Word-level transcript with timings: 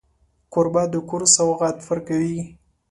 کوربه 0.53 0.83
د 0.91 0.95
کور 1.09 1.23
سوغات 1.35 1.77
ورکوي. 1.87 2.39